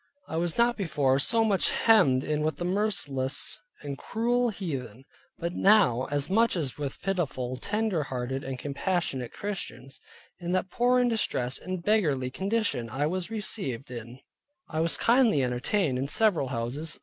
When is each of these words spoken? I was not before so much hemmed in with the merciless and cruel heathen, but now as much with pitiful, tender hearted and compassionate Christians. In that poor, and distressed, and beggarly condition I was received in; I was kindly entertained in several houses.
I 0.27 0.35
was 0.37 0.57
not 0.57 0.77
before 0.77 1.19
so 1.19 1.43
much 1.43 1.69
hemmed 1.69 2.23
in 2.23 2.41
with 2.41 2.55
the 2.55 2.65
merciless 2.65 3.59
and 3.83 3.99
cruel 3.99 4.49
heathen, 4.49 5.05
but 5.37 5.53
now 5.53 6.07
as 6.09 6.27
much 6.27 6.55
with 6.55 6.99
pitiful, 7.03 7.55
tender 7.57 8.01
hearted 8.05 8.43
and 8.43 8.57
compassionate 8.57 9.31
Christians. 9.31 10.01
In 10.39 10.53
that 10.53 10.71
poor, 10.71 10.97
and 10.99 11.07
distressed, 11.07 11.59
and 11.59 11.83
beggarly 11.83 12.31
condition 12.31 12.89
I 12.89 13.05
was 13.05 13.29
received 13.29 13.91
in; 13.91 14.17
I 14.67 14.79
was 14.79 14.97
kindly 14.97 15.43
entertained 15.43 15.99
in 15.99 16.07
several 16.07 16.47
houses. 16.47 16.99